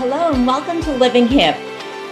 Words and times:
Hello, 0.00 0.32
and 0.32 0.46
welcome 0.46 0.80
to 0.84 0.96
Living 0.96 1.28
HIPP, 1.28 1.56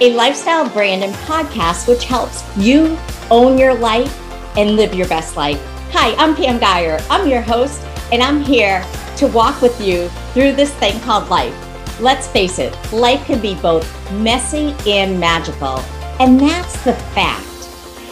a 0.02 0.12
lifestyle 0.12 0.68
brand 0.68 1.02
and 1.02 1.14
podcast 1.24 1.88
which 1.88 2.04
helps 2.04 2.44
you 2.54 2.98
own 3.30 3.56
your 3.56 3.72
life 3.72 4.14
and 4.58 4.76
live 4.76 4.92
your 4.92 5.08
best 5.08 5.38
life. 5.38 5.58
Hi, 5.92 6.14
I'm 6.16 6.36
Pam 6.36 6.60
Guyer. 6.60 7.02
I'm 7.08 7.26
your 7.26 7.40
host, 7.40 7.80
and 8.12 8.22
I'm 8.22 8.42
here 8.42 8.84
to 9.16 9.26
walk 9.28 9.62
with 9.62 9.80
you 9.80 10.10
through 10.34 10.52
this 10.52 10.70
thing 10.74 11.00
called 11.00 11.30
life. 11.30 11.54
Let's 11.98 12.28
face 12.28 12.58
it, 12.58 12.76
life 12.92 13.24
can 13.24 13.40
be 13.40 13.54
both 13.54 13.90
messy 14.12 14.74
and 14.86 15.18
magical, 15.18 15.78
and 16.20 16.38
that's 16.38 16.84
the 16.84 16.92
fact. 16.92 17.42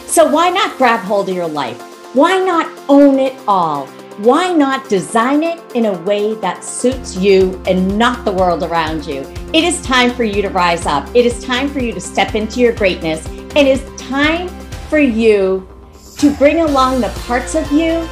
So, 0.09 0.27
why 0.27 0.49
not 0.49 0.79
grab 0.79 1.01
hold 1.01 1.29
of 1.29 1.35
your 1.35 1.49
life? 1.49 1.79
Why 2.15 2.39
not 2.39 2.67
own 2.89 3.19
it 3.19 3.39
all? 3.47 3.87
Why 4.19 4.51
not 4.51 4.89
design 4.89 5.43
it 5.43 5.61
in 5.75 5.85
a 5.85 5.99
way 6.05 6.33
that 6.37 6.65
suits 6.65 7.19
you 7.19 7.61
and 7.67 7.99
not 7.99 8.25
the 8.25 8.33
world 8.33 8.63
around 8.63 9.05
you? 9.05 9.21
It 9.53 9.63
is 9.63 9.83
time 9.83 10.11
for 10.11 10.25
you 10.25 10.41
to 10.41 10.49
rise 10.49 10.87
up. 10.87 11.07
It 11.15 11.27
is 11.27 11.45
time 11.45 11.69
for 11.69 11.81
you 11.81 11.93
to 11.93 12.01
step 12.01 12.35
into 12.35 12.61
your 12.61 12.73
greatness. 12.73 13.27
It 13.55 13.67
is 13.67 13.85
time 13.99 14.49
for 14.89 14.99
you 14.99 15.69
to 16.17 16.35
bring 16.37 16.61
along 16.61 17.03
the 17.03 17.11
parts 17.27 17.55
of 17.55 17.71
you 17.71 18.09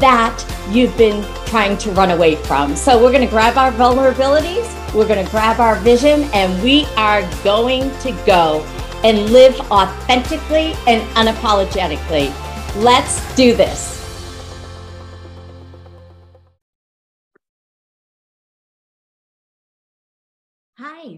that 0.00 0.44
you've 0.70 0.96
been 0.98 1.24
trying 1.46 1.78
to 1.78 1.92
run 1.92 2.10
away 2.10 2.34
from. 2.34 2.74
So, 2.74 3.00
we're 3.00 3.12
going 3.12 3.24
to 3.24 3.30
grab 3.30 3.56
our 3.56 3.70
vulnerabilities, 3.70 4.66
we're 4.92 5.06
going 5.06 5.24
to 5.24 5.30
grab 5.30 5.60
our 5.60 5.76
vision, 5.76 6.24
and 6.34 6.60
we 6.64 6.84
are 6.96 7.22
going 7.44 7.96
to 8.00 8.10
go 8.26 8.66
and 9.04 9.30
live 9.30 9.54
authentically 9.70 10.74
and 10.88 11.00
unapologetically. 11.14 12.34
Let's 12.82 13.36
do 13.36 13.54
this. 13.54 14.03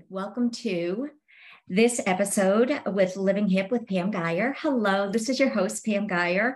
Welcome 0.08 0.50
to 0.50 1.10
this 1.66 2.00
episode 2.06 2.80
with 2.86 3.16
Living 3.16 3.48
HIPP 3.48 3.72
with 3.72 3.88
Pam 3.88 4.12
Guyer. 4.12 4.54
Hello, 4.56 5.10
this 5.10 5.28
is 5.28 5.40
your 5.40 5.48
host, 5.48 5.84
Pam 5.84 6.06
Guyer. 6.06 6.54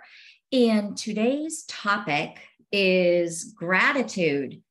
And 0.53 0.97
today's 0.97 1.65
topic 1.65 2.39
is 2.70 3.53
gratitude. 3.57 4.62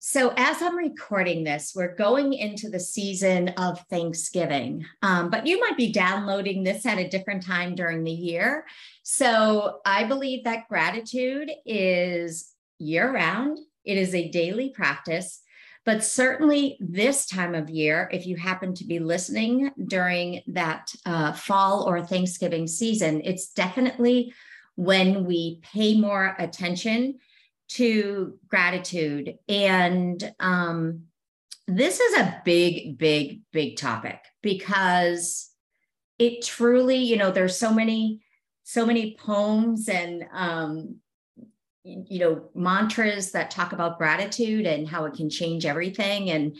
So, 0.00 0.34
as 0.36 0.60
I'm 0.60 0.76
recording 0.76 1.44
this, 1.44 1.72
we're 1.74 1.94
going 1.94 2.34
into 2.34 2.68
the 2.68 2.78
season 2.78 3.48
of 3.56 3.80
Thanksgiving, 3.88 4.84
um, 5.00 5.30
but 5.30 5.46
you 5.46 5.58
might 5.58 5.78
be 5.78 5.90
downloading 5.90 6.62
this 6.62 6.84
at 6.84 6.98
a 6.98 7.08
different 7.08 7.46
time 7.46 7.74
during 7.74 8.04
the 8.04 8.10
year. 8.10 8.66
So, 9.02 9.80
I 9.86 10.04
believe 10.04 10.44
that 10.44 10.68
gratitude 10.68 11.50
is 11.64 12.52
year 12.78 13.10
round, 13.10 13.58
it 13.84 13.96
is 13.96 14.14
a 14.14 14.28
daily 14.28 14.68
practice. 14.68 15.40
But 15.90 16.04
certainly 16.04 16.76
this 16.78 17.26
time 17.26 17.52
of 17.52 17.68
year, 17.68 18.08
if 18.12 18.24
you 18.24 18.36
happen 18.36 18.74
to 18.74 18.84
be 18.84 19.00
listening 19.00 19.72
during 19.88 20.40
that 20.46 20.94
uh, 21.04 21.32
fall 21.32 21.82
or 21.82 22.00
Thanksgiving 22.00 22.68
season, 22.68 23.22
it's 23.24 23.50
definitely 23.50 24.32
when 24.76 25.24
we 25.24 25.58
pay 25.62 26.00
more 26.00 26.36
attention 26.38 27.18
to 27.70 28.38
gratitude. 28.46 29.34
And 29.48 30.32
um, 30.38 31.06
this 31.66 31.98
is 31.98 32.18
a 32.20 32.40
big, 32.44 32.96
big, 32.96 33.40
big 33.50 33.76
topic 33.76 34.20
because 34.42 35.50
it 36.20 36.44
truly, 36.44 36.98
you 36.98 37.16
know, 37.16 37.32
there's 37.32 37.58
so 37.58 37.74
many, 37.74 38.20
so 38.62 38.86
many 38.86 39.16
poems 39.18 39.88
and 39.88 40.22
um, 40.32 41.00
you 41.84 42.18
know 42.18 42.48
mantras 42.54 43.32
that 43.32 43.50
talk 43.50 43.72
about 43.72 43.98
gratitude 43.98 44.66
and 44.66 44.88
how 44.88 45.04
it 45.04 45.14
can 45.14 45.30
change 45.30 45.64
everything. 45.64 46.30
And 46.30 46.56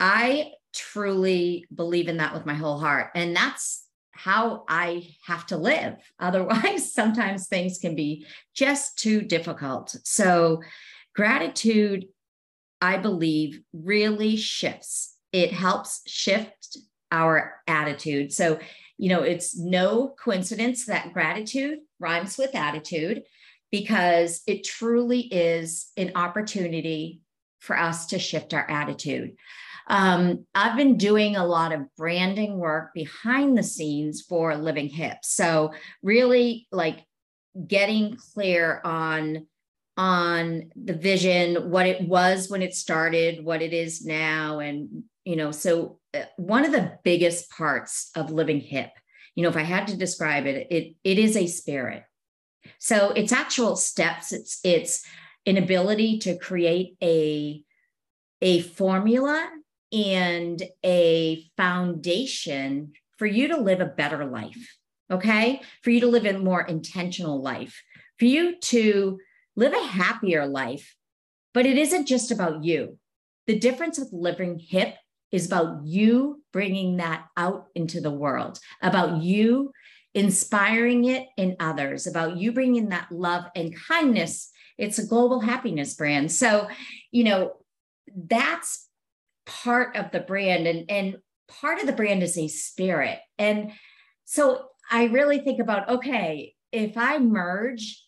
i 0.00 0.52
truly 0.74 1.64
believe 1.74 2.08
in 2.08 2.18
that 2.18 2.34
with 2.34 2.44
my 2.44 2.54
whole 2.54 2.78
heart. 2.78 3.10
And 3.14 3.34
that's 3.34 3.84
how 4.12 4.64
i 4.68 5.08
have 5.26 5.46
to 5.46 5.56
live. 5.56 5.96
Otherwise 6.18 6.92
sometimes 6.92 7.46
things 7.46 7.78
can 7.78 7.94
be 7.94 8.26
just 8.54 8.98
too 8.98 9.22
difficult. 9.22 9.96
So 10.04 10.62
gratitude 11.14 12.06
i 12.80 12.96
believe 12.96 13.60
really 13.72 14.36
shifts. 14.36 15.16
It 15.32 15.52
helps 15.52 16.02
shift 16.06 16.78
our 17.12 17.54
attitude. 17.66 18.32
So 18.32 18.58
you 18.98 19.08
know 19.08 19.22
it's 19.22 19.56
no 19.56 20.14
coincidence 20.18 20.86
that 20.86 21.12
gratitude 21.12 21.78
rhymes 22.00 22.36
with 22.36 22.54
attitude 22.54 23.22
because 23.70 24.42
it 24.46 24.64
truly 24.64 25.20
is 25.20 25.90
an 25.96 26.12
opportunity 26.14 27.20
for 27.60 27.78
us 27.78 28.06
to 28.06 28.18
shift 28.18 28.54
our 28.54 28.68
attitude. 28.70 29.36
Um, 29.88 30.46
I've 30.54 30.76
been 30.76 30.96
doing 30.96 31.36
a 31.36 31.46
lot 31.46 31.72
of 31.72 31.94
branding 31.96 32.58
work 32.58 32.92
behind 32.94 33.56
the 33.56 33.62
scenes 33.62 34.22
for 34.22 34.56
Living 34.56 34.88
HIPP. 34.88 35.18
So 35.22 35.72
really 36.02 36.66
like 36.72 37.04
getting 37.66 38.16
clear 38.34 38.80
on 38.84 39.46
on 39.98 40.70
the 40.76 40.92
vision, 40.92 41.70
what 41.70 41.86
it 41.86 42.06
was 42.06 42.50
when 42.50 42.60
it 42.60 42.74
started, 42.74 43.42
what 43.42 43.62
it 43.62 43.72
is 43.72 44.04
now 44.04 44.58
and 44.58 45.04
you 45.24 45.34
know, 45.34 45.50
so 45.50 45.98
uh, 46.14 46.22
one 46.36 46.64
of 46.64 46.72
the 46.72 46.98
biggest 47.02 47.50
parts 47.50 48.10
of 48.14 48.30
Living 48.30 48.60
HIPP, 48.60 48.90
you 49.34 49.42
know, 49.42 49.48
if 49.48 49.56
I 49.56 49.62
had 49.62 49.88
to 49.88 49.96
describe 49.96 50.46
it, 50.46 50.68
it 50.70 50.94
it 51.02 51.18
is 51.18 51.36
a 51.36 51.46
spirit. 51.46 52.04
So 52.78 53.10
it's 53.10 53.32
actual 53.32 53.76
steps. 53.76 54.32
It's 54.32 54.60
it's 54.64 55.04
an 55.46 55.56
ability 55.56 56.18
to 56.20 56.36
create 56.38 56.96
a 57.02 57.62
a 58.42 58.60
formula 58.60 59.48
and 59.92 60.62
a 60.84 61.44
foundation 61.56 62.92
for 63.16 63.26
you 63.26 63.48
to 63.48 63.56
live 63.56 63.80
a 63.80 63.86
better 63.86 64.24
life. 64.26 64.76
Okay. 65.10 65.62
For 65.82 65.90
you 65.90 66.00
to 66.00 66.08
live 66.08 66.26
a 66.26 66.38
more 66.38 66.62
intentional 66.62 67.40
life, 67.40 67.82
for 68.18 68.24
you 68.24 68.58
to 68.60 69.18
live 69.54 69.72
a 69.72 69.86
happier 69.86 70.46
life. 70.46 70.96
But 71.54 71.64
it 71.64 71.78
isn't 71.78 72.06
just 72.06 72.30
about 72.30 72.64
you. 72.64 72.98
The 73.46 73.58
difference 73.58 73.98
with 73.98 74.12
Living 74.12 74.58
HIPP 74.58 74.94
is 75.32 75.46
about 75.46 75.84
you 75.84 76.42
bringing 76.52 76.96
that 76.96 77.26
out 77.36 77.66
into 77.74 78.00
the 78.00 78.10
world, 78.10 78.58
about 78.82 79.22
you 79.22 79.72
inspiring 80.16 81.04
it 81.04 81.28
in 81.36 81.54
others, 81.60 82.06
about 82.06 82.38
you 82.38 82.50
bringing 82.50 82.88
that 82.88 83.12
love 83.12 83.44
and 83.54 83.76
kindness. 83.76 84.50
It's 84.78 84.98
a 84.98 85.06
global 85.06 85.40
happiness 85.40 85.94
brand. 85.94 86.32
So, 86.32 86.68
you 87.12 87.22
know, 87.22 87.52
that's 88.16 88.88
part 89.44 89.94
of 89.94 90.10
the 90.10 90.20
brand 90.20 90.66
and 90.66 90.90
and 90.90 91.18
part 91.48 91.78
of 91.80 91.86
the 91.86 91.92
brand 91.92 92.22
is 92.22 92.36
a 92.36 92.48
spirit. 92.48 93.18
And 93.38 93.72
so 94.24 94.68
I 94.90 95.04
really 95.04 95.38
think 95.38 95.60
about 95.60 95.88
okay, 95.88 96.54
if 96.72 96.96
I 96.96 97.18
merge 97.18 98.02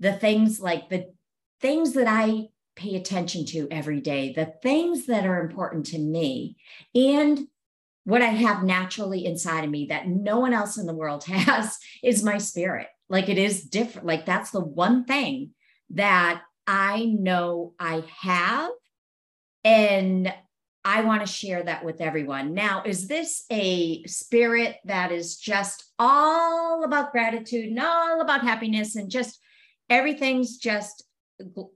the 0.00 0.12
things 0.12 0.60
like 0.60 0.88
the 0.90 1.12
things 1.60 1.92
that 1.92 2.08
I 2.08 2.48
pay 2.74 2.96
attention 2.96 3.46
to 3.46 3.68
every 3.70 4.00
day, 4.00 4.32
the 4.32 4.52
things 4.62 5.06
that 5.06 5.26
are 5.26 5.40
important 5.40 5.86
to 5.86 5.98
me, 5.98 6.56
and 6.92 7.46
what 8.04 8.22
I 8.22 8.26
have 8.26 8.64
naturally 8.64 9.24
inside 9.24 9.64
of 9.64 9.70
me 9.70 9.86
that 9.86 10.08
no 10.08 10.40
one 10.40 10.52
else 10.52 10.78
in 10.78 10.86
the 10.86 10.94
world 10.94 11.24
has 11.26 11.78
is 12.02 12.24
my 12.24 12.38
spirit. 12.38 12.88
Like 13.08 13.28
it 13.28 13.38
is 13.38 13.64
different. 13.64 14.06
Like 14.06 14.26
that's 14.26 14.50
the 14.50 14.60
one 14.60 15.04
thing 15.04 15.50
that 15.90 16.42
I 16.66 17.04
know 17.04 17.74
I 17.78 18.04
have. 18.20 18.70
And 19.64 20.32
I 20.84 21.02
want 21.02 21.24
to 21.24 21.32
share 21.32 21.62
that 21.62 21.84
with 21.84 22.00
everyone. 22.00 22.54
Now, 22.54 22.82
is 22.84 23.06
this 23.06 23.44
a 23.50 24.02
spirit 24.04 24.76
that 24.84 25.12
is 25.12 25.36
just 25.36 25.84
all 25.98 26.82
about 26.82 27.12
gratitude 27.12 27.68
and 27.68 27.78
all 27.78 28.20
about 28.20 28.42
happiness 28.42 28.96
and 28.96 29.08
just 29.08 29.38
everything's 29.88 30.56
just, 30.56 31.04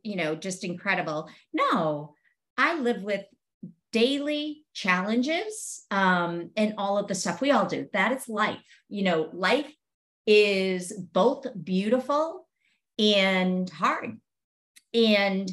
you 0.02 0.16
know, 0.16 0.34
just 0.34 0.64
incredible? 0.64 1.28
No, 1.52 2.14
I 2.58 2.80
live 2.80 3.02
with 3.02 3.24
daily 3.96 4.62
challenges 4.74 5.86
um, 5.90 6.50
and 6.54 6.74
all 6.76 6.98
of 6.98 7.08
the 7.08 7.14
stuff 7.14 7.40
we 7.40 7.50
all 7.50 7.64
do. 7.64 7.88
That 7.94 8.12
is 8.12 8.28
life. 8.28 8.60
You 8.90 9.04
know, 9.04 9.30
life 9.32 9.72
is 10.26 10.92
both 10.92 11.46
beautiful 11.64 12.46
and 12.98 13.70
hard. 13.70 14.20
And 14.92 15.50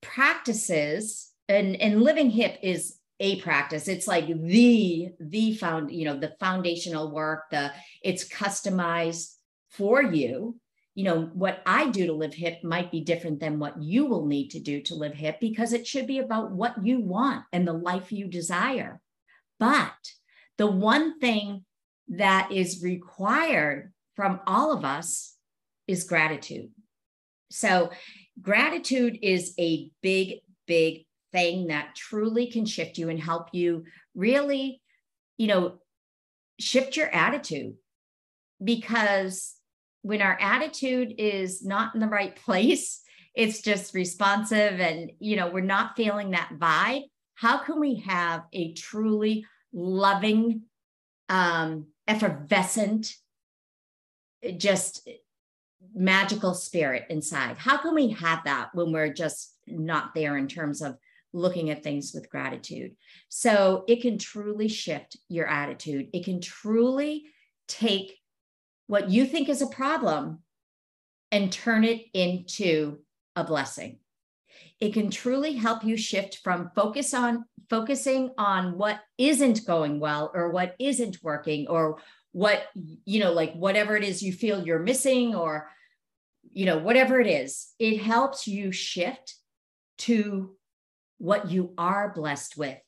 practices 0.00 1.32
and, 1.48 1.74
and 1.74 2.00
Living 2.00 2.30
HIPP 2.30 2.58
is 2.62 2.96
a 3.22 3.38
practice 3.42 3.86
it's 3.86 4.06
like 4.06 4.26
the 4.26 5.10
the 5.20 5.54
found 5.54 5.92
you 5.92 6.06
know 6.06 6.18
the 6.18 6.32
foundational 6.40 7.12
work 7.12 7.42
the 7.50 7.70
it's 8.02 8.26
customized 8.26 9.34
for 9.68 10.02
you 10.02 10.56
you 10.94 11.04
know, 11.04 11.30
what 11.32 11.62
I 11.66 11.88
do 11.88 12.06
to 12.06 12.12
live 12.12 12.34
hip 12.34 12.64
might 12.64 12.90
be 12.90 13.00
different 13.00 13.40
than 13.40 13.58
what 13.58 13.80
you 13.80 14.06
will 14.06 14.26
need 14.26 14.50
to 14.50 14.60
do 14.60 14.82
to 14.82 14.94
live 14.94 15.14
hip 15.14 15.38
because 15.40 15.72
it 15.72 15.86
should 15.86 16.06
be 16.06 16.18
about 16.18 16.50
what 16.50 16.84
you 16.84 17.00
want 17.00 17.44
and 17.52 17.66
the 17.66 17.72
life 17.72 18.10
you 18.10 18.26
desire. 18.26 19.00
But 19.58 19.94
the 20.58 20.66
one 20.66 21.18
thing 21.20 21.64
that 22.08 22.50
is 22.50 22.82
required 22.82 23.92
from 24.16 24.40
all 24.46 24.72
of 24.72 24.84
us 24.84 25.36
is 25.86 26.04
gratitude. 26.04 26.70
So, 27.50 27.90
gratitude 28.40 29.18
is 29.22 29.54
a 29.58 29.90
big, 30.02 30.40
big 30.66 31.06
thing 31.32 31.68
that 31.68 31.94
truly 31.94 32.46
can 32.46 32.66
shift 32.66 32.98
you 32.98 33.08
and 33.08 33.18
help 33.18 33.48
you 33.52 33.84
really, 34.14 34.80
you 35.36 35.46
know, 35.46 35.78
shift 36.58 36.96
your 36.96 37.08
attitude. 37.08 37.74
Because 38.62 39.54
when 40.02 40.22
our 40.22 40.38
attitude 40.40 41.14
is 41.18 41.64
not 41.64 41.94
in 41.94 42.00
the 42.00 42.06
right 42.06 42.34
place, 42.36 43.02
it's 43.34 43.62
just 43.62 43.94
responsive 43.94 44.80
and, 44.80 45.12
you 45.18 45.36
know, 45.36 45.48
we're 45.48 45.60
not 45.60 45.96
feeling 45.96 46.30
that 46.30 46.50
vibe. 46.58 47.04
How 47.34 47.58
can 47.58 47.78
we 47.78 47.96
have 48.06 48.44
a 48.52 48.72
truly 48.72 49.46
loving, 49.72 50.62
um, 51.28 51.86
effervescent, 52.08 53.14
just 54.56 55.08
magical 55.94 56.54
spirit 56.54 57.06
inside. 57.10 57.56
How 57.56 57.76
can 57.78 57.94
we 57.94 58.10
have 58.10 58.44
that 58.44 58.70
when 58.74 58.92
we're 58.92 59.12
just 59.12 59.54
not 59.66 60.14
there 60.14 60.36
in 60.36 60.48
terms 60.48 60.82
of 60.82 60.96
looking 61.32 61.70
at 61.70 61.82
things 61.82 62.12
with 62.14 62.30
gratitude? 62.30 62.96
So 63.28 63.84
it 63.88 64.02
can 64.02 64.18
truly 64.18 64.68
shift 64.68 65.16
your 65.28 65.46
attitude. 65.46 66.08
It 66.12 66.24
can 66.24 66.40
truly 66.40 67.24
take 67.68 68.19
what 68.90 69.08
you 69.08 69.24
think 69.24 69.48
is 69.48 69.62
a 69.62 69.66
problem 69.68 70.40
and 71.30 71.52
turn 71.52 71.84
it 71.84 72.02
into 72.12 72.98
a 73.36 73.44
blessing. 73.44 73.98
It 74.80 74.92
can 74.92 75.10
truly 75.10 75.54
help 75.54 75.84
you 75.84 75.96
shift 75.96 76.40
from 76.42 76.72
focus 76.74 77.14
on 77.14 77.44
focusing 77.68 78.30
on 78.36 78.76
what 78.76 78.98
isn't 79.16 79.64
going 79.64 80.00
well 80.00 80.32
or 80.34 80.50
what 80.50 80.74
isn't 80.80 81.18
working 81.22 81.68
or 81.68 81.98
what 82.32 82.64
you 83.04 83.20
know 83.20 83.32
like 83.32 83.52
whatever 83.54 83.96
it 83.96 84.02
is 84.02 84.22
you 84.22 84.32
feel 84.32 84.64
you're 84.66 84.80
missing 84.80 85.36
or 85.36 85.68
you 86.52 86.66
know, 86.66 86.78
whatever 86.78 87.20
it 87.20 87.28
is, 87.28 87.68
it 87.78 88.02
helps 88.02 88.48
you 88.48 88.72
shift 88.72 89.36
to 89.98 90.56
what 91.18 91.50
you 91.50 91.74
are 91.78 92.12
blessed 92.12 92.56
with, 92.56 92.78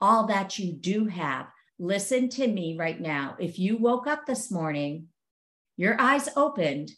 all 0.00 0.28
that 0.28 0.58
you 0.58 0.72
do 0.72 1.06
have. 1.06 1.46
Listen 1.78 2.28
to 2.28 2.46
me 2.46 2.76
right 2.78 3.00
now. 3.00 3.36
If 3.40 3.58
you 3.58 3.78
woke 3.78 4.06
up 4.06 4.26
this 4.26 4.50
morning, 4.50 5.08
your 5.80 5.98
eyes 5.98 6.28
opened, 6.36 6.92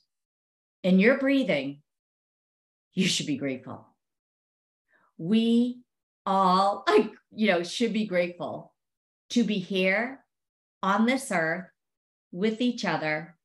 and 0.82 1.00
you're 1.00 1.18
breathing, 1.18 1.82
you 2.94 3.06
should 3.06 3.28
be 3.28 3.36
grateful. 3.36 3.86
We 5.16 5.82
all, 6.26 6.84
you 7.30 7.46
know, 7.46 7.62
should 7.62 7.92
be 7.92 8.06
grateful 8.06 8.74
to 9.30 9.44
be 9.44 9.60
here 9.60 10.24
on 10.82 11.06
this 11.06 11.30
earth 11.30 11.66
with 12.32 12.60
each 12.60 12.84
other 12.84 13.36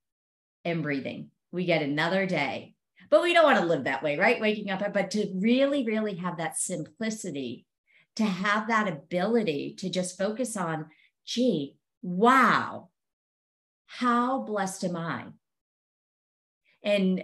and 0.66 0.82
breathing 0.82 1.30
we 1.52 1.66
get 1.66 1.84
another 1.84 2.26
day. 2.26 2.74
But 3.12 3.22
we 3.22 3.36
don't 3.36 3.46
want 3.46 3.60
to 3.60 3.66
live 3.66 3.84
that 3.84 4.02
way, 4.02 4.18
right? 4.18 4.42
Waking 4.42 4.72
up, 4.72 4.92
but 4.92 5.12
to 5.12 5.32
really, 5.36 5.86
really 5.86 6.16
have 6.16 6.38
that 6.38 6.58
simplicity, 6.58 7.68
to 8.16 8.26
have 8.26 8.70
that 8.70 8.88
ability 8.88 9.76
to 9.82 9.90
just 9.92 10.18
focus 10.18 10.58
on, 10.58 10.88
gee, 11.28 11.78
wow, 12.02 12.90
how 13.88 14.42
blessed 14.42 14.84
am 14.84 14.96
I? 14.96 15.26
And 16.84 17.24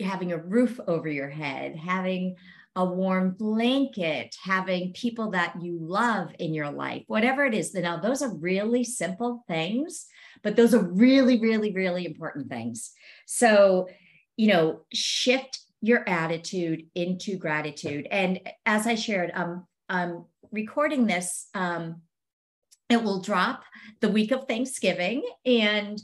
having 0.00 0.32
a 0.32 0.38
roof 0.38 0.78
over 0.86 1.08
your 1.08 1.28
head, 1.28 1.76
having 1.76 2.36
a 2.74 2.84
warm 2.84 3.32
blanket, 3.32 4.34
having 4.42 4.92
people 4.92 5.30
that 5.32 5.60
you 5.60 5.78
love 5.80 6.30
in 6.38 6.54
your 6.54 6.70
life, 6.70 7.02
whatever 7.06 7.44
it 7.44 7.52
is. 7.52 7.74
Now, 7.74 7.98
those 7.98 8.22
are 8.22 8.34
really 8.34 8.84
simple 8.84 9.44
things, 9.46 10.06
but 10.42 10.56
those 10.56 10.72
are 10.72 10.82
really, 10.82 11.38
really, 11.38 11.72
really 11.72 12.06
important 12.06 12.48
things. 12.48 12.92
So, 13.26 13.88
you 14.36 14.48
know, 14.48 14.82
shift 14.92 15.60
your 15.82 16.08
attitude 16.08 16.86
into 16.94 17.36
gratitude. 17.36 18.06
And 18.10 18.40
as 18.64 18.86
I 18.86 18.94
shared, 18.94 19.32
um, 19.34 19.66
I'm 19.88 20.24
recording 20.50 21.06
this. 21.06 21.48
Um, 21.54 22.02
it 22.92 23.02
will 23.02 23.20
drop 23.20 23.64
the 24.00 24.08
week 24.08 24.30
of 24.32 24.46
Thanksgiving, 24.46 25.22
and 25.44 26.00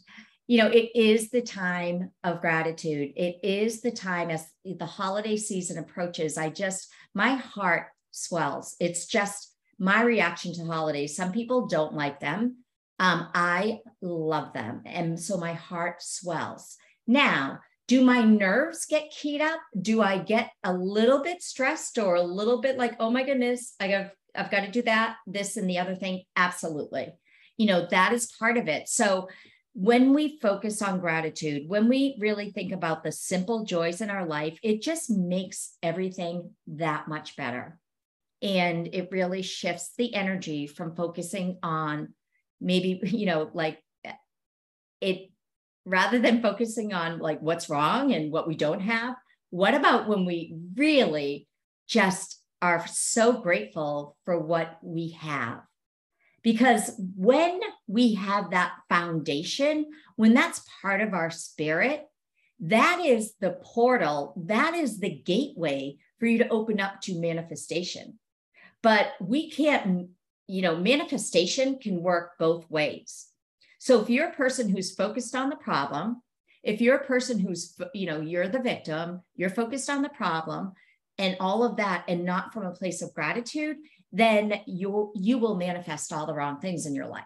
you 0.49 0.57
know, 0.57 0.69
it 0.69 0.91
is 0.95 1.29
the 1.29 1.43
time 1.43 2.11
of 2.25 2.41
gratitude. 2.41 3.13
It 3.17 3.37
is 3.43 3.83
the 3.83 3.91
time 3.91 4.31
as 4.31 4.47
the 4.65 4.87
holiday 4.87 5.37
season 5.37 5.77
approaches. 5.77 6.39
I 6.39 6.49
just, 6.49 6.89
my 7.15 7.35
heart 7.35 7.89
swells. 8.13 8.75
It's 8.81 9.05
just 9.05 9.55
my 9.79 10.03
reaction 10.03 10.55
to 10.55 10.65
holidays. 10.65 11.15
Some 11.15 11.33
people 11.33 11.69
don't 11.69 11.93
like 11.93 12.19
them. 12.19 12.65
Um, 12.99 13.29
I 13.35 13.81
love 14.01 14.55
them. 14.55 14.81
And 14.87 15.21
so 15.21 15.37
my 15.37 15.53
heart 15.53 16.03
swells. 16.03 16.79
Now, 17.07 17.59
do 17.87 18.03
my 18.03 18.23
nerves 18.23 18.87
get 18.87 19.11
keyed 19.11 19.43
up? 19.43 19.61
Do 19.81 20.01
I 20.01 20.17
get 20.17 20.51
a 20.65 20.73
little 20.73 21.23
bit 21.23 21.43
stressed 21.43 21.99
or 21.99 22.15
a 22.15 22.23
little 22.23 22.63
bit 22.63 22.79
like, 22.79 22.97
oh 23.01 23.11
my 23.11 23.23
goodness, 23.23 23.75
I 23.79 23.89
have, 23.89 24.13
I've 24.35 24.51
got 24.51 24.61
to 24.61 24.71
do 24.71 24.83
that, 24.83 25.17
this 25.27 25.57
and 25.57 25.69
the 25.69 25.79
other 25.79 25.95
thing? 25.95 26.23
Absolutely. 26.37 27.13
You 27.57 27.67
know, 27.67 27.87
that 27.91 28.13
is 28.13 28.33
part 28.39 28.57
of 28.57 28.69
it. 28.69 28.89
So 28.89 29.29
when 29.73 30.13
we 30.13 30.39
focus 30.41 30.83
on 30.83 31.01
gratitude, 31.01 31.69
when 31.69 31.89
we 31.89 32.17
really 32.21 32.51
think 32.51 32.73
about 32.73 33.05
the 33.05 33.13
simple 33.13 33.65
joys 33.65 34.01
in 34.01 34.11
our 34.11 34.27
life, 34.27 34.59
it 34.63 34.83
just 34.83 35.11
makes 35.11 35.77
everything 35.83 36.51
that 36.67 37.09
much 37.09 37.37
better. 37.37 37.79
And 38.43 38.89
it 38.93 39.09
really 39.11 39.43
shifts 39.43 39.93
the 39.97 40.15
energy 40.15 40.67
from 40.67 40.95
focusing 40.95 41.59
on 41.63 42.15
maybe, 42.61 43.01
you 43.05 43.27
know, 43.27 43.51
like 43.55 43.83
it 45.01 45.31
rather 45.85 46.19
than 46.19 46.43
focusing 46.43 46.93
on 46.93 47.19
like 47.19 47.41
what's 47.41 47.71
wrong 47.71 48.13
and 48.13 48.33
what 48.33 48.49
we 48.49 48.57
don't 48.57 48.81
have. 48.81 49.15
What 49.51 49.75
about 49.75 50.09
when 50.09 50.27
we 50.27 50.55
really 50.77 51.49
just 51.89 52.38
are 52.61 52.87
so 52.87 53.41
grateful 53.41 54.17
for 54.25 54.39
what 54.39 54.79
we 54.83 55.11
have? 55.11 55.61
Because 56.43 56.93
when 57.17 57.61
we 57.87 58.15
have 58.15 58.51
that 58.51 58.73
foundation, 58.89 59.87
when 60.17 60.35
that's 60.35 60.65
part 60.81 61.01
of 61.01 61.15
our 61.15 61.31
spirit, 61.31 62.07
that 62.61 63.01
is 63.05 63.35
the 63.41 63.59
portal, 63.63 64.35
that 64.47 64.75
is 64.75 64.99
the 64.99 65.11
gateway 65.11 65.97
for 66.19 66.27
you 66.27 66.39
to 66.39 66.49
open 66.49 66.81
up 66.81 67.01
to 67.03 67.21
manifestation. 67.21 68.19
But 68.83 69.13
we 69.21 69.51
can't, 69.51 70.09
you 70.47 70.63
know, 70.63 70.77
manifestation 70.77 71.79
can 71.79 72.03
work 72.03 72.33
both 72.39 72.69
ways. 72.71 73.27
So 73.79 74.01
if 74.01 74.11
you're 74.11 74.29
a 74.29 74.35
person 74.35 74.69
who's 74.69 74.95
focused 74.95 75.35
on 75.37 75.51
the 75.51 75.57
problem, 75.57 76.23
if 76.63 76.81
you're 76.81 76.97
a 76.97 77.05
person 77.05 77.39
who's, 77.39 77.77
you 77.95 78.07
know, 78.07 78.21
you're 78.21 78.49
the 78.49 78.59
victim, 78.59 79.23
you're 79.37 79.51
focused 79.51 79.89
on 79.89 80.03
the 80.03 80.09
problem 80.09 80.73
and 81.19 81.37
all 81.41 81.65
of 81.65 81.77
that, 81.77 82.05
and 82.09 82.25
not 82.25 82.53
from 82.53 82.65
a 82.65 82.73
place 82.73 83.03
of 83.03 83.15
gratitude, 83.15 83.77
then 84.13 84.61
you 84.67 85.13
you 85.15 85.39
will 85.39 85.57
manifest 85.57 86.13
all 86.13 86.27
the 86.27 86.35
wrong 86.35 86.61
things 86.61 86.87
in 86.87 86.95
your 86.95 87.07
life. 87.07 87.25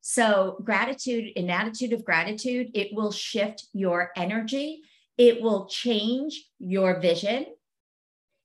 So 0.00 0.58
gratitude, 0.64 1.32
an 1.36 1.50
attitude 1.50 1.92
of 1.92 2.04
gratitude, 2.04 2.68
it 2.74 2.88
will 2.92 3.12
shift 3.12 3.66
your 3.72 4.10
energy. 4.16 4.82
It 5.18 5.42
will 5.42 5.66
change 5.66 6.44
your 6.58 7.00
vision. 7.00 7.46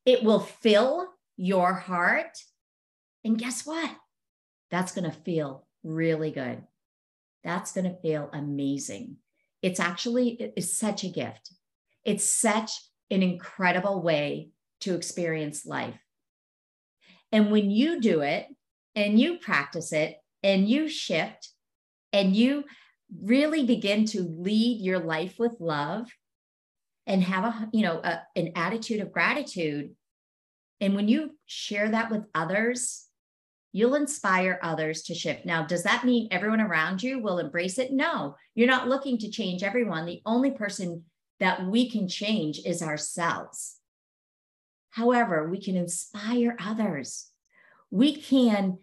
It 0.06 0.24
will 0.24 0.42
fill 0.42 1.08
your 1.38 1.74
heart. 1.74 2.38
And 3.24 3.38
guess 3.38 3.66
what? 3.66 3.90
That's 4.72 4.92
going 4.92 5.10
to 5.10 5.18
feel 5.18 5.66
really 5.84 6.32
good. 6.32 6.64
That's 7.44 7.72
going 7.72 7.86
to 7.86 8.02
feel 8.02 8.30
amazing. 8.34 9.18
It's 9.62 9.80
actually 9.80 10.52
it's 10.58 10.78
such 10.78 11.04
a 11.04 11.10
gift. 11.10 11.54
It's 12.04 12.26
such 12.26 12.72
an 13.10 13.24
incredible 13.24 14.02
way 14.02 14.50
to 14.86 14.96
experience 14.96 15.66
life. 15.66 16.00
And 17.32 17.52
when 17.52 17.72
you 17.72 18.00
do 18.00 18.22
it 18.22 18.46
and 18.96 19.20
you 19.20 19.40
practice 19.40 19.92
it 19.92 20.18
and 20.44 20.70
you 20.70 20.88
shift 20.88 21.50
and 22.14 22.36
you 22.36 22.66
really 23.22 23.66
begin 23.66 24.06
to 24.06 24.22
lead 24.22 24.82
your 24.82 25.00
life 25.00 25.36
with 25.40 25.60
love 25.60 26.08
and 27.08 27.24
have 27.24 27.44
a 27.44 27.70
you 27.74 27.82
know 27.82 28.00
a, 28.04 28.22
an 28.36 28.52
attitude 28.56 29.00
of 29.00 29.12
gratitude 29.12 29.92
and 30.82 30.96
when 30.96 31.08
you 31.08 31.32
share 31.46 31.90
that 31.90 32.12
with 32.12 32.26
others 32.34 33.06
you'll 33.72 33.96
inspire 33.96 34.58
others 34.64 35.04
to 35.04 35.14
shift. 35.14 35.46
Now 35.46 35.66
does 35.66 35.84
that 35.84 36.06
mean 36.06 36.28
everyone 36.32 36.62
around 36.62 37.04
you 37.04 37.20
will 37.20 37.40
embrace 37.40 37.80
it? 37.80 37.92
No 37.92 38.36
you're 38.54 38.68
not 38.68 38.88
looking 38.88 39.18
to 39.20 39.30
change 39.30 39.64
everyone. 39.64 40.06
The 40.06 40.22
only 40.26 40.52
person 40.52 41.04
that 41.40 41.66
we 41.66 41.90
can 41.90 42.08
change 42.08 42.62
is 42.66 42.82
ourselves 42.82 43.78
However, 44.96 45.50
we 45.50 45.60
can 45.60 45.76
inspire 45.76 46.56
others. 46.58 47.30
We 47.92 48.16
can, 48.16 48.80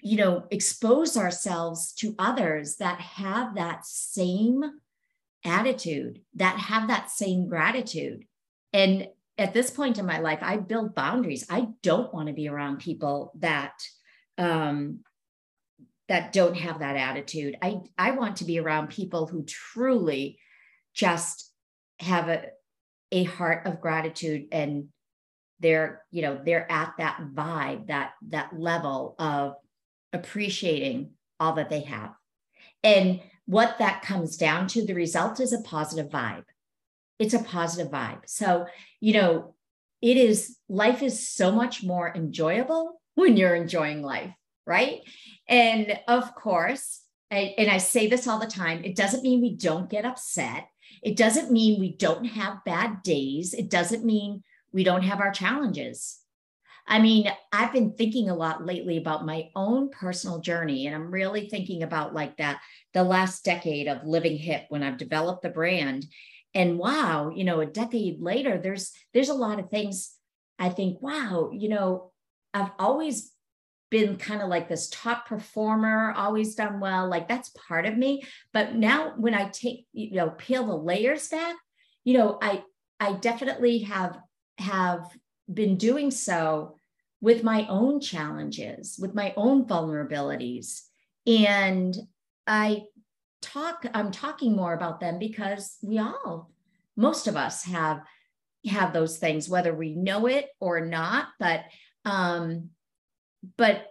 you 0.00 0.16
know, 0.16 0.46
expose 0.50 1.16
ourselves 1.16 1.92
to 2.00 2.16
others 2.18 2.76
that 2.76 3.00
have 3.00 3.54
that 3.54 3.86
same 3.86 4.64
attitude, 5.44 6.22
that 6.34 6.58
have 6.58 6.88
that 6.88 7.12
same 7.12 7.48
gratitude. 7.48 8.24
And 8.72 9.06
at 9.38 9.54
this 9.54 9.70
point 9.70 9.98
in 9.98 10.04
my 10.04 10.18
life, 10.18 10.40
I 10.42 10.56
build 10.56 10.96
boundaries. 10.96 11.46
I 11.48 11.68
don't 11.84 12.12
want 12.12 12.26
to 12.26 12.34
be 12.34 12.48
around 12.48 12.80
people 12.80 13.32
that 13.38 13.74
um, 14.36 15.04
that 16.08 16.32
don't 16.32 16.56
have 16.56 16.80
that 16.80 16.96
attitude. 16.96 17.56
I 17.62 17.82
I 17.96 18.10
want 18.10 18.38
to 18.38 18.44
be 18.44 18.58
around 18.58 18.88
people 18.88 19.28
who 19.28 19.44
truly 19.44 20.40
just 20.92 21.52
have 22.00 22.28
a 22.28 22.46
a 23.12 23.24
heart 23.24 23.66
of 23.66 23.80
gratitude 23.80 24.46
and 24.52 24.88
they're 25.60 26.02
you 26.10 26.22
know 26.22 26.40
they're 26.44 26.70
at 26.70 26.94
that 26.98 27.20
vibe 27.34 27.88
that 27.88 28.12
that 28.28 28.58
level 28.58 29.16
of 29.18 29.54
appreciating 30.12 31.10
all 31.40 31.54
that 31.54 31.70
they 31.70 31.80
have. 31.82 32.12
And 32.82 33.20
what 33.46 33.78
that 33.78 34.02
comes 34.02 34.36
down 34.36 34.66
to 34.68 34.84
the 34.84 34.94
result 34.94 35.40
is 35.40 35.52
a 35.52 35.60
positive 35.60 36.10
vibe. 36.10 36.44
It's 37.18 37.34
a 37.34 37.42
positive 37.42 37.90
vibe. 37.90 38.20
So 38.26 38.66
you 39.00 39.14
know 39.14 39.54
it 40.00 40.16
is 40.16 40.56
life 40.68 41.02
is 41.02 41.28
so 41.28 41.50
much 41.50 41.82
more 41.82 42.12
enjoyable 42.14 43.00
when 43.14 43.36
you're 43.36 43.56
enjoying 43.56 44.02
life 44.02 44.32
right? 44.68 45.00
And 45.48 45.98
of 46.06 46.34
course 46.34 47.02
I, 47.30 47.54
and 47.58 47.70
i 47.70 47.76
say 47.76 48.06
this 48.06 48.26
all 48.26 48.38
the 48.38 48.46
time 48.46 48.84
it 48.84 48.96
doesn't 48.96 49.22
mean 49.22 49.42
we 49.42 49.54
don't 49.54 49.90
get 49.90 50.06
upset 50.06 50.66
it 51.02 51.16
doesn't 51.16 51.52
mean 51.52 51.80
we 51.80 51.92
don't 51.92 52.24
have 52.24 52.64
bad 52.64 53.02
days 53.02 53.54
it 53.54 53.70
doesn't 53.70 54.04
mean 54.04 54.42
we 54.72 54.84
don't 54.84 55.02
have 55.02 55.20
our 55.20 55.32
challenges 55.32 56.20
I 56.90 57.00
mean, 57.00 57.30
I've 57.52 57.72
been 57.72 57.92
thinking 57.92 58.30
a 58.30 58.34
lot 58.34 58.64
lately 58.64 58.96
about 58.96 59.26
my 59.26 59.50
own 59.54 59.90
personal 59.90 60.40
journey, 60.40 60.86
and 60.86 60.96
I'm 60.96 61.10
really 61.10 61.46
thinking 61.46 61.82
about 61.82 62.14
like 62.14 62.38
that 62.38 62.60
the 62.94 63.04
last 63.04 63.44
decade 63.44 63.88
of 63.88 64.06
Living 64.06 64.38
HIPP 64.38 64.64
when 64.70 64.82
I've 64.82 64.96
developed 64.96 65.42
the 65.42 65.50
brand. 65.50 66.06
And 66.54 66.78
wow, 66.78 67.30
you 67.34 67.44
know, 67.44 67.60
a 67.60 67.66
decade 67.66 68.22
later, 68.22 68.58
there's 68.58 68.92
there's 69.12 69.28
a 69.28 69.34
lot 69.34 69.58
of 69.58 69.68
things 69.68 70.14
I 70.58 70.70
think, 70.70 71.02
wow, 71.02 71.50
you 71.52 71.68
know, 71.68 72.10
I've 72.54 72.70
always 72.78 73.32
been 73.90 74.16
kind 74.16 74.42
of 74.42 74.48
like 74.48 74.68
this 74.68 74.88
top 74.90 75.26
performer, 75.26 76.12
always 76.16 76.54
done 76.54 76.80
well. 76.80 77.08
Like 77.08 77.28
that's 77.28 77.50
part 77.50 77.86
of 77.86 77.96
me. 77.96 78.22
But 78.52 78.74
now 78.74 79.14
when 79.16 79.34
I 79.34 79.48
take, 79.48 79.86
you 79.92 80.16
know, 80.16 80.30
peel 80.30 80.66
the 80.66 80.76
layers 80.76 81.28
back, 81.28 81.56
you 82.04 82.16
know, 82.18 82.38
I 82.40 82.62
I 83.00 83.12
definitely 83.14 83.80
have 83.80 84.18
have 84.58 85.04
been 85.52 85.76
doing 85.76 86.10
so 86.10 86.76
with 87.20 87.42
my 87.42 87.66
own 87.68 88.00
challenges, 88.00 88.98
with 89.00 89.14
my 89.14 89.32
own 89.36 89.64
vulnerabilities. 89.64 90.82
And 91.26 91.96
I 92.46 92.82
talk, 93.42 93.84
I'm 93.94 94.10
talking 94.10 94.54
more 94.54 94.72
about 94.72 95.00
them 95.00 95.18
because 95.18 95.76
we 95.82 95.98
all, 95.98 96.50
most 96.96 97.26
of 97.26 97.36
us 97.36 97.64
have 97.64 98.02
have 98.66 98.92
those 98.92 99.18
things, 99.18 99.48
whether 99.48 99.72
we 99.72 99.94
know 99.94 100.26
it 100.26 100.48
or 100.60 100.84
not. 100.84 101.28
But 101.38 101.64
um, 102.04 102.70
but 103.56 103.86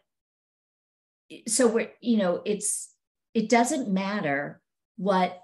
so 1.47 1.67
we're, 1.67 1.91
you 2.01 2.17
know, 2.17 2.41
it's 2.45 2.93
it 3.33 3.49
doesn't 3.49 3.89
matter 3.89 4.61
what 4.97 5.41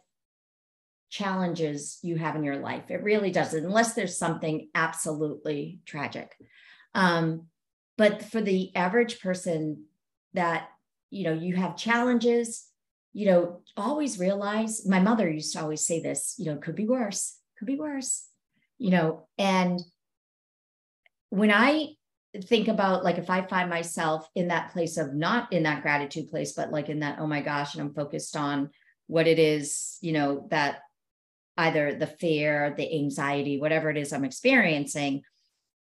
challenges 1.09 1.99
you 2.01 2.15
have 2.15 2.35
in 2.35 2.43
your 2.43 2.57
life. 2.57 2.89
It 2.89 3.03
really 3.03 3.31
doesn't, 3.31 3.65
unless 3.65 3.93
there's 3.93 4.17
something 4.17 4.69
absolutely 4.73 5.79
tragic. 5.85 6.35
Um, 6.95 7.47
but 7.97 8.23
for 8.23 8.41
the 8.41 8.75
average 8.75 9.21
person 9.21 9.85
that 10.33 10.67
you 11.09 11.23
know 11.23 11.33
you 11.33 11.55
have 11.55 11.77
challenges 11.77 12.67
you 13.13 13.27
know 13.27 13.61
always 13.77 14.19
realize 14.19 14.87
my 14.87 14.99
mother 14.99 15.29
used 15.29 15.53
to 15.53 15.61
always 15.61 15.85
say 15.85 16.01
this 16.01 16.35
you 16.37 16.45
know 16.45 16.57
could 16.57 16.75
be 16.75 16.87
worse 16.87 17.37
could 17.57 17.67
be 17.67 17.77
worse 17.77 18.27
you 18.79 18.89
know 18.89 19.27
and 19.37 19.79
when 21.29 21.51
i 21.51 21.89
think 22.41 22.67
about 22.67 23.03
like 23.03 23.17
if 23.17 23.29
i 23.29 23.41
find 23.41 23.69
myself 23.69 24.27
in 24.35 24.47
that 24.47 24.71
place 24.71 24.97
of 24.97 25.13
not 25.13 25.51
in 25.53 25.63
that 25.63 25.81
gratitude 25.81 26.29
place 26.29 26.53
but 26.53 26.71
like 26.71 26.89
in 26.89 26.99
that 26.99 27.19
oh 27.19 27.27
my 27.27 27.41
gosh 27.41 27.73
and 27.73 27.81
i'm 27.81 27.93
focused 27.93 28.35
on 28.35 28.69
what 29.07 29.27
it 29.27 29.39
is 29.39 29.97
you 30.01 30.11
know 30.13 30.47
that 30.49 30.79
either 31.57 31.93
the 31.93 32.07
fear 32.07 32.73
the 32.75 32.95
anxiety 32.95 33.59
whatever 33.59 33.89
it 33.89 33.97
is 33.97 34.11
i'm 34.11 34.25
experiencing 34.25 35.21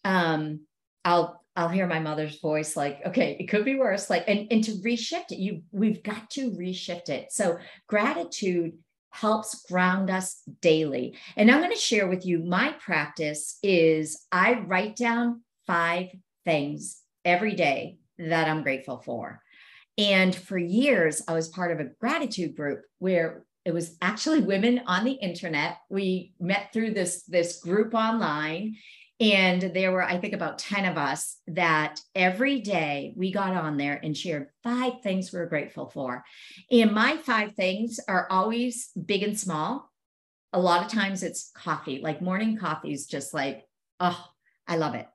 um 0.05 0.61
i'll 1.05 1.43
I'll 1.55 1.69
hear 1.69 1.87
my 1.87 1.99
mother's 1.99 2.41
voice 2.41 2.77
like, 2.77 3.03
okay, 3.05 3.37
it 3.39 3.47
could 3.49 3.65
be 3.65 3.75
worse. 3.75 4.09
Like, 4.09 4.25
and, 4.27 4.47
and 4.51 4.65
to 4.65 4.73
reshift 4.73 5.33
it, 5.33 5.39
you 5.39 5.63
we've 5.71 6.03
got 6.03 6.31
to 6.31 6.51
reshift 6.51 7.11
it. 7.11 7.31
So 7.31 7.59
gratitude 7.87 8.73
helps 9.11 9.63
ground 9.67 10.09
us 10.09 10.41
daily. 10.63 11.17
And 11.37 11.51
I'm 11.51 11.61
going 11.61 11.71
to 11.71 11.77
share 11.77 12.09
with 12.09 12.25
you 12.25 12.39
my 12.39 12.75
practice 12.81 13.59
is 13.63 14.27
I 14.33 14.55
write 14.55 14.97
down 14.97 15.43
five 15.67 16.09
things 16.45 17.01
every 17.25 17.55
day 17.55 17.99
that 18.19 18.49
I'm 18.49 18.63
grateful 18.63 18.99
for. 18.99 19.43
And 19.99 20.35
for 20.35 20.59
years, 20.59 21.23
I 21.29 21.35
was 21.35 21.49
part 21.49 21.73
of 21.73 21.81
a 21.81 21.91
gratitude 22.01 22.57
group 22.57 22.83
where 22.99 23.45
it 23.65 23.73
was 23.73 23.97
actually 24.01 24.41
women 24.43 24.83
on 24.87 25.05
the 25.05 25.13
internet. 25.13 25.79
We 25.91 26.33
met 26.41 26.73
through 26.73 26.95
this, 26.95 27.25
this 27.25 27.61
group 27.61 27.95
online 27.95 28.77
and 29.23 29.63
there 29.73 29.93
were, 29.93 30.03
I 30.03 30.19
think, 30.19 30.35
about 30.35 30.59
10 30.59 30.85
of 30.85 30.99
us 30.99 31.37
that 31.47 32.01
every 32.13 32.61
day 32.61 33.15
we 33.17 33.31
got 33.31 33.53
on 33.53 33.77
there 33.77 34.01
and 34.03 34.17
shared 34.17 34.49
five 34.65 34.95
things 35.05 35.33
we 35.33 35.39
are 35.39 35.47
grateful 35.47 35.89
for. 35.91 36.25
And 36.73 36.91
my 36.91 37.17
five 37.19 37.53
things 37.53 38.01
are 38.09 38.27
always 38.31 38.91
big 39.07 39.23
and 39.23 39.39
small. 39.39 39.89
A 40.53 40.59
lot 40.59 40.85
of 40.85 40.91
times 40.91 41.23
it's 41.23 41.53
coffee, 41.55 42.01
like 42.03 42.21
morning 42.21 42.57
coffee 42.57 42.93
is 42.93 43.07
just 43.07 43.33
like, 43.33 43.65
oh, 44.01 44.27
I 44.67 44.75
love 44.77 44.97
it. 44.97 45.07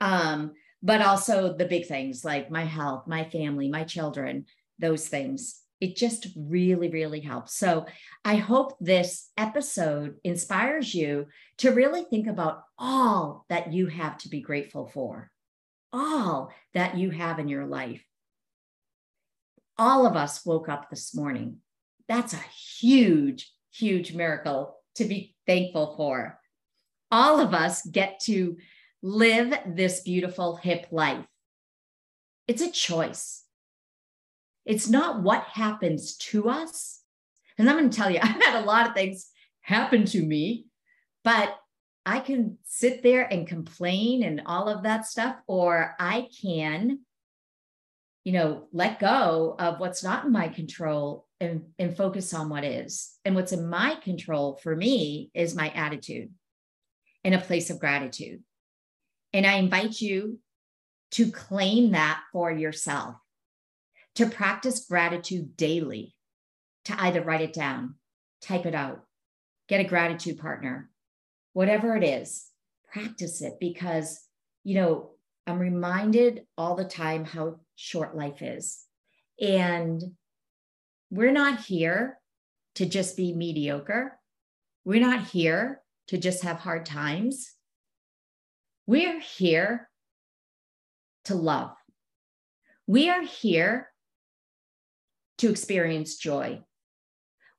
Um, 0.00 0.54
but 0.84 1.00
also 1.00 1.56
the 1.56 1.64
big 1.64 1.86
things 1.86 2.24
like 2.24 2.50
my 2.50 2.64
health, 2.64 3.08
my 3.08 3.24
family, 3.24 3.68
my 3.68 3.82
children, 3.82 4.44
those 4.78 5.08
things 5.08 5.64
it 5.84 5.96
just 5.96 6.28
really, 6.34 6.88
really 6.88 7.20
helps. 7.20 7.54
So 7.58 7.84
I 8.24 8.36
hope 8.36 8.74
this 8.80 9.28
episode 9.36 10.16
inspires 10.24 10.94
you 10.94 11.26
to 11.58 11.72
really 11.72 12.04
think 12.04 12.26
about 12.26 12.62
all 12.78 13.44
that 13.50 13.70
you 13.70 13.88
have 13.88 14.16
to 14.18 14.30
be 14.30 14.40
grateful 14.40 14.86
for, 14.86 15.30
all 15.92 16.52
that 16.72 16.96
you 16.96 17.10
have 17.10 17.38
in 17.38 17.48
your 17.48 17.66
life. 17.66 18.02
All 19.76 20.06
of 20.06 20.16
us 20.16 20.46
woke 20.46 20.70
up 20.70 20.88
this 20.88 21.14
morning. 21.14 21.58
That's 22.08 22.32
a 22.32 22.44
huge, 22.80 23.52
huge 23.70 24.14
miracle 24.14 24.76
to 24.94 25.04
be 25.04 25.34
thankful 25.46 25.96
for. 25.98 26.38
All 27.10 27.40
of 27.40 27.52
us 27.52 27.84
get 27.84 28.20
to 28.20 28.56
live 29.04 29.52
this 29.66 30.00
beautiful 30.00 30.56
hip 30.56 30.86
life. 30.90 31.26
It's 32.48 32.62
a 32.62 32.70
choice. 32.70 33.44
It's 34.64 34.88
not 34.88 35.22
what 35.22 35.42
happens 35.42 36.16
to 36.16 36.48
us. 36.48 37.02
And 37.58 37.68
I'm 37.68 37.76
going 37.76 37.90
to 37.90 37.96
tell 37.96 38.10
you, 38.10 38.18
I've 38.22 38.42
had 38.42 38.62
a 38.62 38.66
lot 38.66 38.88
of 38.88 38.94
things 38.94 39.28
happen 39.60 40.06
to 40.06 40.22
me, 40.22 40.64
but 41.22 41.54
I 42.06 42.20
can 42.20 42.56
sit 42.64 43.02
there 43.02 43.30
and 43.30 43.46
complain 43.46 44.22
and 44.22 44.40
all 44.46 44.70
of 44.70 44.84
that 44.84 45.04
stuff, 45.04 45.36
or 45.46 45.94
I 46.00 46.28
can, 46.40 47.00
you 48.24 48.32
know, 48.32 48.68
let 48.72 49.00
go 49.00 49.54
of 49.58 49.80
what's 49.80 50.02
not 50.02 50.24
in 50.24 50.32
my 50.32 50.48
control 50.48 51.26
and, 51.40 51.64
and 51.78 51.94
focus 51.94 52.32
on 52.32 52.48
what 52.48 52.64
is. 52.64 53.18
And 53.26 53.34
what's 53.34 53.52
in 53.52 53.68
my 53.68 53.96
control 53.96 54.58
for 54.62 54.74
me 54.74 55.30
is 55.34 55.54
my 55.54 55.68
attitude 55.70 56.30
in 57.22 57.34
a 57.34 57.40
place 57.40 57.68
of 57.68 57.78
gratitude. 57.78 58.42
And 59.34 59.44
I 59.44 59.54
invite 59.54 60.00
you 60.00 60.38
to 61.10 61.30
claim 61.30 61.90
that 61.90 62.22
for 62.32 62.50
yourself 62.50 63.16
to 64.14 64.26
practice 64.26 64.86
gratitude 64.88 65.56
daily, 65.56 66.14
to 66.84 66.94
either 67.02 67.20
write 67.20 67.40
it 67.40 67.52
down, 67.52 67.96
type 68.40 68.64
it 68.64 68.74
out, 68.74 69.04
get 69.68 69.80
a 69.80 69.88
gratitude 69.88 70.38
partner, 70.38 70.88
whatever 71.52 71.96
it 71.96 72.04
is, 72.04 72.46
practice 72.92 73.42
it 73.42 73.54
because, 73.58 74.20
you 74.62 74.76
know, 74.76 75.10
I'm 75.48 75.58
reminded 75.58 76.46
all 76.56 76.76
the 76.76 76.84
time 76.84 77.24
how 77.24 77.58
short 77.74 78.16
life 78.16 78.40
is. 78.40 78.84
And 79.40 80.00
we're 81.10 81.32
not 81.32 81.60
here 81.60 82.18
to 82.76 82.86
just 82.86 83.16
be 83.16 83.34
mediocre. 83.34 84.16
We're 84.84 85.00
not 85.00 85.26
here 85.26 85.82
to 86.06 86.18
just 86.18 86.44
have 86.44 86.58
hard 86.58 86.86
times. 86.86 87.52
We're 88.86 89.20
here 89.20 89.88
to 91.24 91.34
love. 91.34 91.74
We 92.86 93.08
are 93.08 93.22
here 93.22 93.90
to 95.38 95.48
experience 95.48 96.16
joy. 96.16 96.62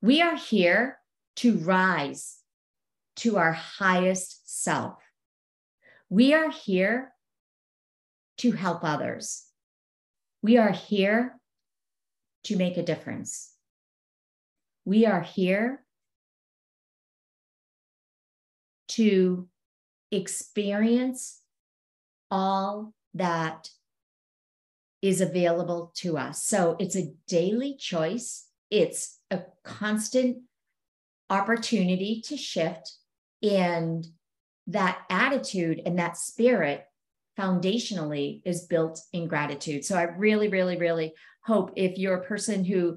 We 0.00 0.22
are 0.22 0.36
here 0.36 0.98
to 1.36 1.58
rise 1.58 2.36
to 3.16 3.38
our 3.38 3.52
highest 3.52 4.62
self. 4.62 4.94
We 6.08 6.32
are 6.32 6.50
here 6.50 7.12
to 8.38 8.52
help 8.52 8.84
others. 8.84 9.44
We 10.42 10.58
are 10.58 10.70
here 10.70 11.40
to 12.44 12.56
make 12.56 12.76
a 12.76 12.84
difference. 12.84 13.52
We 14.84 15.06
are 15.06 15.22
here 15.22 15.84
to 18.88 19.48
experience 20.10 21.40
all 22.30 22.92
that 23.14 23.70
is 25.02 25.20
available 25.20 25.92
to 25.96 26.16
us. 26.18 26.42
So 26.44 26.76
it's 26.78 26.96
a 26.96 27.12
daily 27.28 27.76
choice, 27.76 28.48
it's 28.70 29.18
a 29.30 29.40
constant 29.64 30.38
opportunity 31.30 32.22
to 32.26 32.36
shift. 32.36 32.92
And 33.42 34.06
that 34.68 35.02
attitude 35.10 35.82
and 35.86 35.98
that 35.98 36.16
spirit 36.16 36.84
foundationally 37.38 38.40
is 38.44 38.66
built 38.66 39.00
in 39.12 39.28
gratitude. 39.28 39.84
So 39.84 39.96
I 39.96 40.04
really, 40.04 40.48
really, 40.48 40.76
really 40.76 41.12
hope 41.44 41.72
if 41.76 41.98
you're 41.98 42.16
a 42.16 42.24
person 42.24 42.64
who 42.64 42.96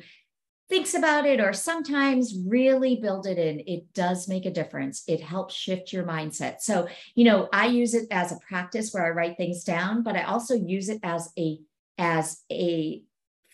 thinks 0.69 0.93
about 0.93 1.25
it 1.25 1.39
or 1.39 1.51
sometimes 1.51 2.37
really 2.45 2.95
build 2.97 3.25
it 3.25 3.39
in, 3.39 3.61
it 3.65 3.91
does 3.93 4.27
make 4.27 4.45
a 4.45 4.53
difference. 4.53 5.03
It 5.07 5.19
helps 5.19 5.55
shift 5.55 5.91
your 5.91 6.03
mindset. 6.03 6.61
So, 6.61 6.87
you 7.15 7.25
know, 7.25 7.49
I 7.51 7.65
use 7.65 7.95
it 7.95 8.07
as 8.11 8.31
a 8.31 8.39
practice 8.47 8.93
where 8.93 9.05
I 9.05 9.09
write 9.09 9.35
things 9.35 9.63
down, 9.63 10.03
but 10.03 10.15
I 10.15 10.23
also 10.23 10.53
use 10.53 10.89
it 10.89 10.99
as 11.03 11.29
a 11.37 11.59
as 11.97 12.43
a 12.51 13.01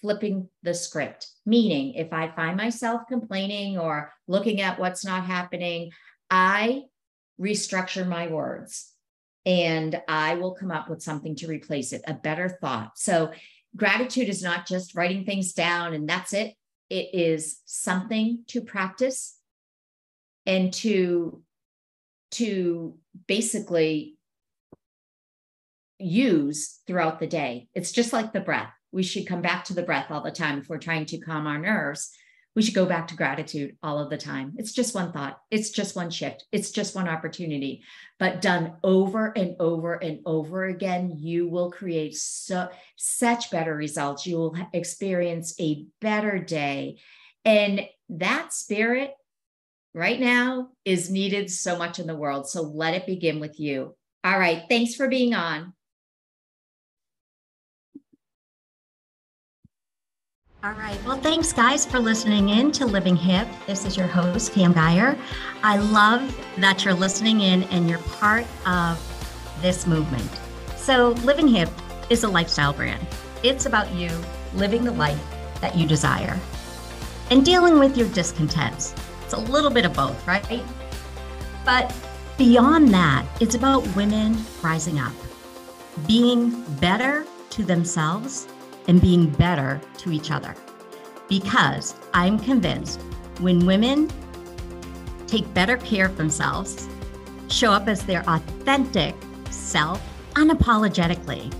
flipping 0.01 0.50
the 0.62 0.74
script. 0.74 1.27
Meaning, 1.45 1.93
if 1.93 2.12
I 2.12 2.36
find 2.36 2.57
myself 2.57 3.03
complaining 3.07 3.79
or 3.79 4.12
looking 4.27 4.62
at 4.62 4.77
what's 4.77 5.05
not 5.05 5.25
happening, 5.25 5.91
I 6.29 6.84
restructure 7.39 8.05
my 8.05 8.27
words 8.27 8.91
and 9.45 10.01
I 10.07 10.36
will 10.36 10.53
come 10.53 10.72
up 10.72 10.89
with 10.89 11.01
something 11.01 11.36
to 11.38 11.48
replace 11.48 11.93
it, 11.93 12.01
a 12.07 12.13
better 12.13 12.50
thought. 12.50 12.98
So, 12.98 13.31
gratitude 13.77 14.27
is 14.27 14.43
not 14.43 14.67
just 14.67 14.95
writing 14.95 15.25
things 15.25 15.53
down 15.53 15.93
and 15.93 16.10
that's 16.10 16.34
it 16.34 16.53
it 16.89 17.09
is 17.13 17.61
something 17.65 18.43
to 18.47 18.61
practice 18.61 19.37
and 20.45 20.73
to 20.73 21.41
to 22.31 22.97
basically 23.27 24.17
use 25.97 26.79
throughout 26.85 27.19
the 27.19 27.27
day. 27.27 27.69
It's 27.73 27.91
just 27.91 28.11
like 28.11 28.33
the 28.33 28.41
breath. 28.41 28.73
We 28.91 29.03
should 29.03 29.27
come 29.27 29.41
back 29.41 29.63
to 29.65 29.73
the 29.73 29.83
breath 29.83 30.11
all 30.11 30.21
the 30.21 30.31
time 30.31 30.59
if 30.59 30.67
we're 30.67 30.77
trying 30.77 31.05
to 31.07 31.17
calm 31.19 31.47
our 31.47 31.57
nerves 31.57 32.11
we 32.55 32.62
should 32.62 32.74
go 32.74 32.85
back 32.85 33.07
to 33.09 33.15
gratitude 33.15 33.75
all 33.83 34.00
of 34.00 34.09
the 34.09 34.17
time. 34.17 34.53
It's 34.57 34.71
just 34.71 34.95
one 34.95 35.12
thought, 35.12 35.39
it's 35.51 35.71
just 35.71 35.95
one 35.95 36.09
shift, 36.09 36.45
it's 36.51 36.71
just 36.71 36.95
one 36.95 37.09
opportunity. 37.09 37.83
But 38.17 38.41
done 38.41 38.77
over 38.83 39.33
and 39.38 39.55
over 39.59 39.95
and 39.95 40.21
over 40.25 40.65
again, 40.65 41.15
you 41.17 41.50
will 41.50 41.69
create 41.69 42.15
so, 42.15 42.69
such 42.95 43.51
better 43.51 43.75
results. 43.75 44.25
You 44.25 44.38
will 44.38 44.57
experience 44.71 45.53
a 45.59 45.85
better 46.00 46.39
day. 46.39 47.00
And 47.43 47.88
that 48.09 48.53
spirit 48.53 49.13
right 49.93 50.19
now 50.19 50.69
is 50.85 51.09
needed 51.09 51.51
so 51.51 51.77
much 51.77 52.00
in 52.00 52.07
the 52.07 52.15
world. 52.15 52.50
So 52.50 52.62
let 52.62 52.93
it 52.93 53.05
begin 53.05 53.39
with 53.39 53.59
you. 53.59 53.95
All 54.24 54.39
right. 54.39 54.63
Thanks 54.69 54.95
for 54.95 55.07
being 55.07 55.33
on. 55.33 55.74
All 60.65 60.74
right. 60.74 61.00
Well, 61.05 61.19
thanks, 61.19 61.53
guys, 61.53 61.86
for 61.86 62.00
listening 62.00 62.50
in 62.50 62.72
to 62.72 62.88
Living 62.88 63.15
HIPP. 63.15 63.48
This 63.67 63.86
is 63.86 63.95
your 63.95 64.07
host, 64.07 64.51
Pam 64.51 64.74
Guyer. 64.74 65.15
I 65.62 65.77
love 65.77 66.36
that 66.57 66.84
you're 66.84 66.95
listening 66.95 67.41
in 67.41 67.62
and 67.65 67.88
you're 67.88 68.00
part 68.00 68.48
of 68.65 69.00
this 69.62 69.86
movement. 69.86 70.27
So, 70.75 71.10
Living 71.24 71.48
HIPP 71.48 71.69
is 72.10 72.24
a 72.24 72.27
lifestyle 72.27 72.74
brand, 72.74 73.05
it's 73.43 73.67
about 73.67 73.93
you 73.93 74.10
living 74.55 74.84
the 74.84 74.91
life 74.91 75.24
that 75.62 75.77
you 75.77 75.86
desire 75.86 76.39
and 77.29 77.45
dealing 77.45 77.77
with 77.77 77.95
your 77.95 78.07
discontents. 78.10 78.95
It's 79.24 79.34
a 79.34 79.39
little 79.39 79.69
bit 79.69 79.86
of 79.86 79.93
both, 79.93 80.25
right? 80.25 80.63
But 81.63 81.95
beyond 82.39 82.91
that, 82.91 83.24
it's 83.39 83.53
about 83.53 83.86
women 83.95 84.36
rising 84.63 84.98
up, 84.98 85.13
being 86.07 86.63
better 86.79 87.24
to 87.51 87.63
themselves 87.63 88.48
and 88.87 89.01
being 89.01 89.29
better 89.29 89.81
to 89.99 90.11
each 90.11 90.31
other. 90.31 90.55
Because 91.27 91.95
I'm 92.13 92.37
convinced 92.39 93.01
when 93.39 93.65
women 93.65 94.11
take 95.27 95.51
better 95.53 95.77
care 95.77 96.05
of 96.05 96.17
themselves, 96.17 96.87
show 97.49 97.71
up 97.71 97.87
as 97.87 98.05
their 98.05 98.23
authentic 98.29 99.15
self 99.49 100.01
unapologetically, 100.33 101.53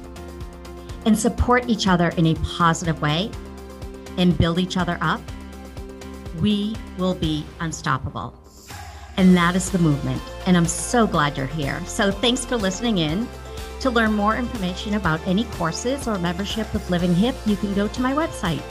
and 1.06 1.18
support 1.18 1.70
each 1.70 1.88
other 1.88 2.10
in 2.18 2.28
a 2.28 2.36
positive 2.36 3.02
way 3.02 3.32
and 4.18 4.38
build 4.38 4.60
each 4.60 4.78
other 4.78 4.98
up, 5.02 5.22
we 6.40 6.76
will 6.98 7.16
be 7.16 7.46
unstoppable. 7.60 8.34
And 9.18 9.36
that 9.38 9.56
is 9.56 9.72
the 9.72 9.80
movement. 9.80 10.22
And 10.46 10.58
I'm 10.58 10.66
so 10.66 11.08
glad 11.08 11.38
you're 11.38 11.46
here. 11.46 11.80
So 11.86 12.12
thanks 12.12 12.44
for 12.44 12.58
listening 12.58 12.98
in. 12.98 13.28
To 13.86 13.92
learn 13.92 14.14
more 14.14 14.36
information 14.36 14.96
about 14.96 15.22
any 15.28 15.44
courses 15.44 16.08
or 16.08 16.18
membership 16.18 16.74
with 16.74 16.90
Living 16.90 17.14
HIPP, 17.14 17.36
you 17.46 17.56
can 17.56 17.72
go 17.76 17.88
to 17.88 18.02
my 18.02 18.14
website. 18.14 18.64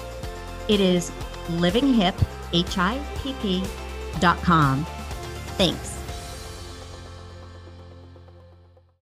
It 0.67 0.81
is 0.81 1.13
livinghipp, 1.51 2.21
H-I-P-P 2.53 3.65
dot 4.19 4.43
com. 4.43 4.85
Thanks. 5.57 6.04